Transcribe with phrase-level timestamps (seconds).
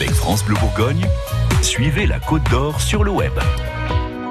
[0.00, 1.06] Avec France Bleu Bourgogne,
[1.60, 3.32] suivez la Côte d'Or sur le web.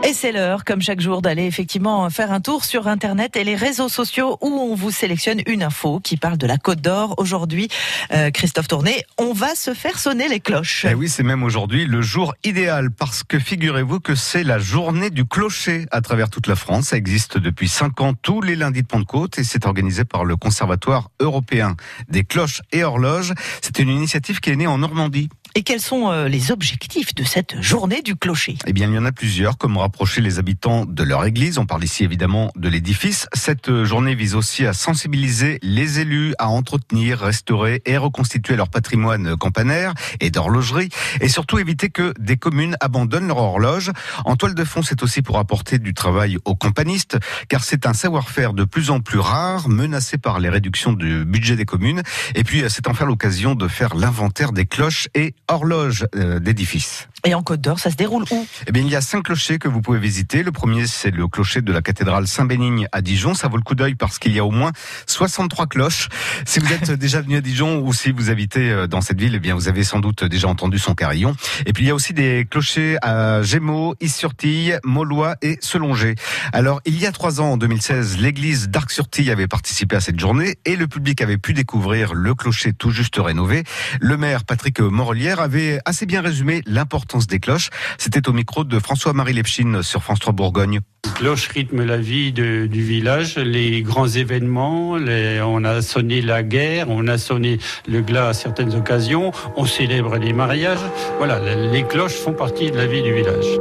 [0.04, 3.56] Et c'est l'heure, comme chaque jour, d'aller effectivement faire un tour sur Internet et les
[3.56, 7.14] réseaux sociaux où on vous sélectionne une info qui parle de la Côte d'Or.
[7.18, 7.68] Aujourd'hui,
[8.14, 10.86] euh, Christophe Tourné, on va se faire sonner les cloches.
[10.86, 15.12] Et oui, c'est même aujourd'hui le jour idéal parce que figurez-vous que c'est la journée
[15.12, 16.88] du clocher à travers toute la France.
[16.88, 20.36] Ça existe depuis 5 ans tous les lundis de Pentecôte et c'est organisé par le
[20.36, 21.76] Conservatoire européen
[22.08, 23.34] des cloches et horloges.
[23.62, 25.30] C'est une initiative qui est née en Normandie.
[25.56, 28.56] Et quels sont euh, les objectifs de cette journée du clocher?
[28.68, 31.58] Eh bien, il y en a plusieurs, comme rapprocher les habitants de leur église?
[31.58, 33.28] On parle ici évidemment de l'édifice.
[33.34, 38.70] Cette euh, journée vise aussi à sensibiliser les élus à entretenir, restaurer et reconstituer leur
[38.70, 43.92] patrimoine campanaire et d'horlogerie, et surtout éviter que des communes abandonnent leur horloge.
[44.26, 47.94] En toile de fond, c'est aussi pour apporter du travail aux campanistes, car c'est un
[47.94, 52.04] savoir-faire de plus en plus rare, menacé par les réductions du budget des communes.
[52.36, 57.08] Et puis, euh, c'est enfin l'occasion de faire l'inventaire des cloches et horloge euh, d'édifices.
[57.26, 58.48] Et en Côte d'Or, ça se déroule où?
[58.66, 60.42] Eh bien, il y a cinq clochers que vous pouvez visiter.
[60.42, 63.34] Le premier, c'est le clocher de la cathédrale Saint-Bénigne à Dijon.
[63.34, 64.72] Ça vaut le coup d'œil parce qu'il y a au moins
[65.06, 66.08] 63 cloches.
[66.46, 69.34] Si vous êtes déjà venu à Dijon ou si vous habitez euh, dans cette ville,
[69.36, 71.36] eh bien, vous avez sans doute déjà entendu son carillon.
[71.66, 76.16] Et puis, il y a aussi des clochers à Gémeaux, Is-sur-Tille, Maulois et Selongé.
[76.54, 80.56] Alors, il y a trois ans, en 2016, l'église d'Arc-sur-Tille avait participé à cette journée
[80.64, 83.66] et le public avait pu découvrir le clocher tout juste rénové.
[84.00, 87.70] Le maire, Patrick Morelière, avait assez bien résumé l'importance des cloches.
[87.98, 90.80] C'était au micro de François-Marie Lepchine sur France 3 Bourgogne.
[91.06, 96.22] Les cloches rythment la vie de, du village, les grands événements, les, on a sonné
[96.22, 100.80] la guerre, on a sonné le glas à certaines occasions, on célèbre les mariages.
[101.18, 103.60] Voilà, les cloches font partie de la vie du village.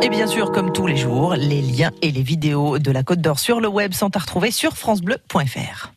[0.00, 3.20] Et bien sûr, comme tous les jours, les liens et les vidéos de la Côte
[3.20, 5.92] d'Or sur le web sont à retrouver sur francebleu.fr.